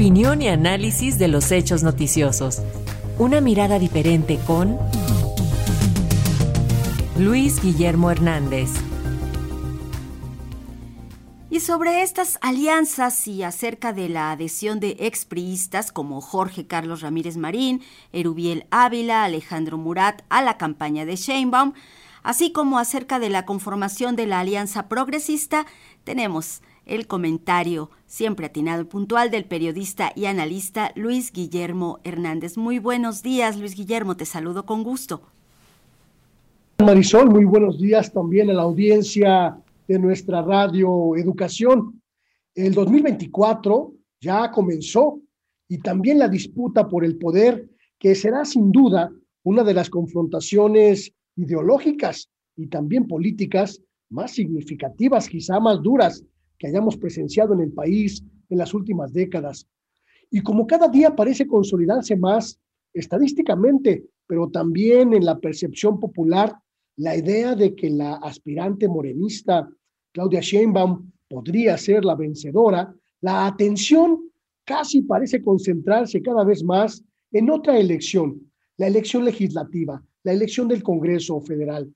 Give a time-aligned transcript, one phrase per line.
[0.00, 2.62] Opinión y análisis de los hechos noticiosos.
[3.18, 4.78] Una mirada diferente con
[7.18, 8.70] Luis Guillermo Hernández.
[11.50, 17.36] Y sobre estas alianzas y acerca de la adhesión de expriistas como Jorge Carlos Ramírez
[17.36, 21.74] Marín, Erubiel Ávila, Alejandro Murat a la campaña de Sheinbaum,
[22.22, 25.66] así como acerca de la conformación de la Alianza Progresista,
[26.04, 32.56] tenemos el comentario siempre atinado y puntual del periodista y analista Luis Guillermo Hernández.
[32.56, 35.22] Muy buenos días, Luis Guillermo, te saludo con gusto.
[36.84, 39.56] Marisol, muy buenos días también a la audiencia
[39.86, 42.00] de nuestra radio Educación.
[42.54, 45.20] El 2024 ya comenzó
[45.68, 49.12] y también la disputa por el poder, que será sin duda
[49.44, 56.24] una de las confrontaciones ideológicas y también políticas más significativas, quizá más duras
[56.60, 59.66] que hayamos presenciado en el país en las últimas décadas.
[60.30, 62.60] Y como cada día parece consolidarse más
[62.92, 66.54] estadísticamente, pero también en la percepción popular,
[66.96, 69.68] la idea de que la aspirante morenista
[70.12, 74.30] Claudia Sheinbaum podría ser la vencedora, la atención
[74.64, 77.02] casi parece concentrarse cada vez más
[77.32, 81.90] en otra elección, la elección legislativa, la elección del Congreso Federal.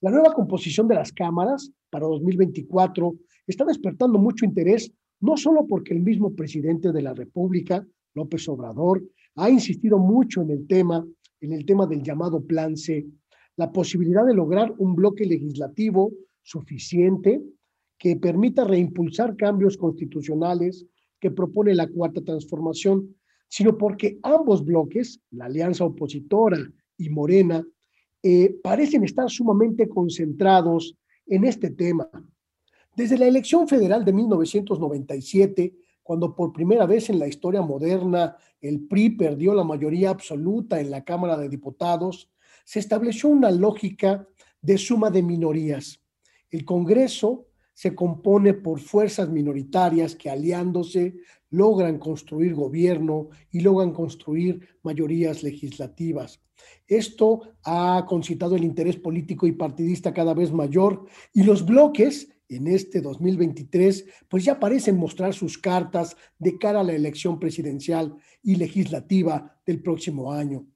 [0.00, 3.14] La nueva composición de las cámaras para 2024
[3.52, 9.02] está despertando mucho interés, no solo porque el mismo presidente de la República, López Obrador,
[9.36, 11.06] ha insistido mucho en el tema,
[11.40, 13.06] en el tema del llamado Plan C,
[13.56, 17.42] la posibilidad de lograr un bloque legislativo suficiente
[17.98, 20.86] que permita reimpulsar cambios constitucionales
[21.20, 23.16] que propone la cuarta transformación,
[23.48, 26.58] sino porque ambos bloques, la alianza opositora
[26.96, 27.66] y Morena,
[28.22, 32.08] eh, parecen estar sumamente concentrados en este tema.
[32.98, 38.88] Desde la elección federal de 1997, cuando por primera vez en la historia moderna el
[38.88, 42.28] PRI perdió la mayoría absoluta en la Cámara de Diputados,
[42.64, 44.26] se estableció una lógica
[44.60, 46.00] de suma de minorías.
[46.50, 51.18] El Congreso se compone por fuerzas minoritarias que aliándose
[51.50, 56.42] logran construir gobierno y logran construir mayorías legislativas.
[56.88, 62.66] Esto ha concitado el interés político y partidista cada vez mayor y los bloques en
[62.66, 68.56] este 2023 pues ya parecen mostrar sus cartas de cara a la elección presidencial y
[68.56, 70.66] legislativa del próximo año.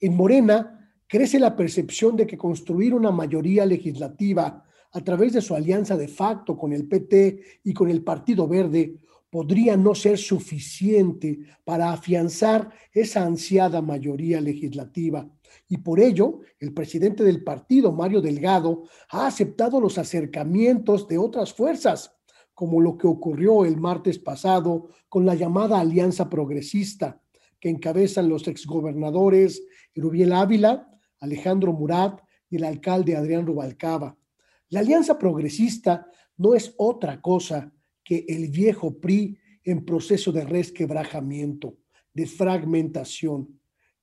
[0.00, 5.54] En Morena crece la percepción de que construir una mayoría legislativa a través de su
[5.54, 8.98] alianza de facto con el PT y con el Partido Verde
[9.30, 15.28] podría no ser suficiente para afianzar esa ansiada mayoría legislativa.
[15.68, 21.52] Y por ello, el presidente del partido, Mario Delgado, ha aceptado los acercamientos de otras
[21.52, 22.14] fuerzas,
[22.54, 27.20] como lo que ocurrió el martes pasado con la llamada Alianza Progresista,
[27.60, 29.62] que encabezan los exgobernadores
[29.94, 30.88] Rubiel Ávila,
[31.20, 32.20] Alejandro Murat
[32.50, 34.16] y el alcalde Adrián Rubalcaba.
[34.70, 37.72] La Alianza Progresista no es otra cosa
[38.04, 41.76] que el viejo PRI en proceso de resquebrajamiento,
[42.14, 43.57] de fragmentación,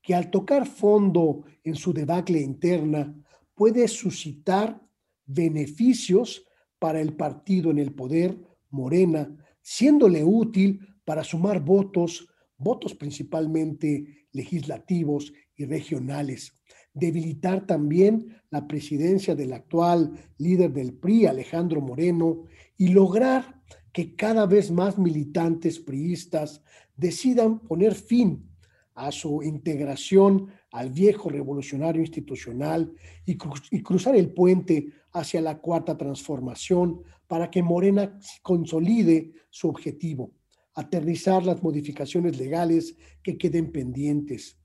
[0.05, 3.11] que al tocar fondo en su debacle interna
[3.55, 4.79] puede suscitar
[5.25, 6.45] beneficios
[6.77, 8.39] para el partido en el poder,
[8.69, 16.53] Morena, siéndole útil para sumar votos, votos principalmente legislativos y regionales,
[16.93, 22.43] debilitar también la presidencia del actual líder del PRI, Alejandro Moreno,
[22.77, 23.59] y lograr
[23.91, 26.61] que cada vez más militantes priistas
[26.95, 28.54] decidan poner fin
[28.95, 32.91] a su integración al viejo revolucionario institucional
[33.25, 33.37] y,
[33.83, 40.31] cruzar el puente hacia la cuarta transformación para que Morena consolide su objetivo,
[40.73, 44.57] aterrizar las modificaciones legales que queden pendientes.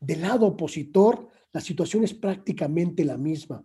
[0.00, 3.64] Del lado opositor, la situación es prácticamente la misma.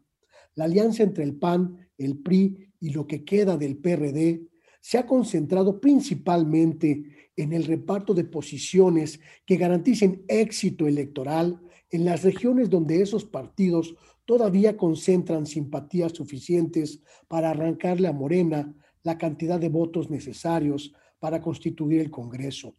[0.56, 4.49] La alianza entre el PAN, el PRI y lo que queda del PRD
[4.82, 11.60] se ha concentrado principalmente en el reparto de posiciones que garanticen éxito electoral
[11.90, 13.96] en las regiones donde esos partidos
[14.26, 22.02] todavía concentran simpatías suficientes para arrancarle a Morena la cantidad de votos necesarios para constituir
[22.02, 22.76] el Congreso.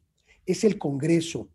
[0.47, 1.49] Es el Congreso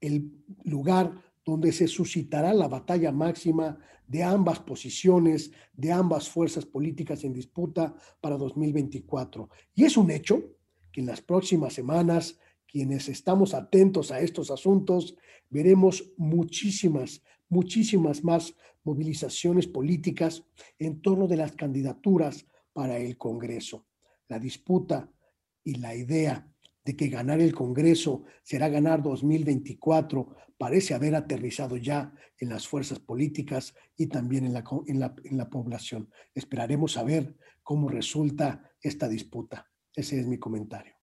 [0.00, 0.30] el
[0.64, 1.12] lugar
[1.48, 7.94] donde se suscitará la batalla máxima de ambas posiciones, de ambas fuerzas políticas en disputa
[8.20, 9.48] para 2024.
[9.74, 10.42] Y es un hecho
[10.92, 15.16] que en las próximas semanas, quienes estamos atentos a estos asuntos,
[15.48, 18.54] veremos muchísimas, muchísimas más
[18.84, 20.44] movilizaciones políticas
[20.78, 23.86] en torno de las candidaturas para el Congreso.
[24.28, 25.10] La disputa
[25.64, 26.46] y la idea
[26.88, 32.98] de que ganar el Congreso será ganar 2024 parece haber aterrizado ya en las fuerzas
[32.98, 36.08] políticas y también en la, población.
[36.34, 39.68] Esperaremos a ver cómo resulta esta disputa.
[39.94, 40.94] Ese es mi comentario.